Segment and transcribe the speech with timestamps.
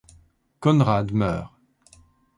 [0.61, 1.49] Conrad meurt.